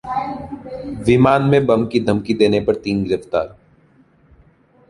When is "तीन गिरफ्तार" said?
2.75-3.55